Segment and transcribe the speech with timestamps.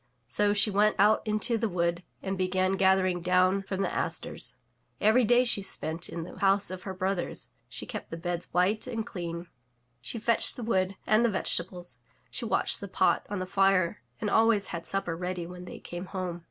[0.25, 4.55] So she went out into the wood and began gathering down from the asters.
[4.99, 8.87] Every day she spent in the house of her brothers; she kept the beds white
[8.87, 9.45] and clean;
[10.01, 11.99] she fetched the wood and the vegetables;
[12.31, 16.05] she watched the pot on the fire and always had supper ready when they came
[16.07, 16.39] home.